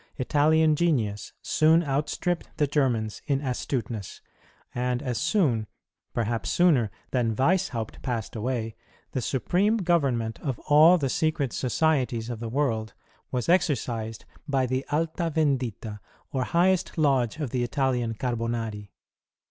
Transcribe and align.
Italian 0.17 0.75
genius 0.75 1.31
soon 1.43 1.83
outstripped 1.83 2.49
the 2.57 2.65
Germans 2.65 3.21
in 3.27 3.39
astuteness; 3.39 4.19
and 4.73 4.99
as 5.03 5.19
soon, 5.19 5.67
perhaps 6.11 6.49
sooner, 6.49 6.89
than 7.11 7.35
Weishaupt 7.35 8.01
passed 8.01 8.35
away, 8.35 8.75
the 9.11 9.21
supreme 9.21 9.77
government 9.77 10.39
of 10.41 10.57
all 10.61 10.97
the 10.97 11.07
secret 11.07 11.53
societies 11.53 12.31
of 12.31 12.39
the 12.39 12.49
world 12.49 12.95
was 13.31 13.47
exercised 13.47 14.25
by 14.47 14.65
the 14.65 14.83
Alta 14.91 15.31
Yendita 15.35 15.99
or 16.31 16.45
highest 16.45 16.97
lodge 16.97 17.37
of 17.37 17.51
the 17.51 17.61
Italian 17.63 18.15
Carbonari. 18.15 18.89